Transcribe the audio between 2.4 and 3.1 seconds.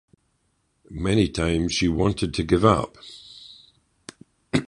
give up.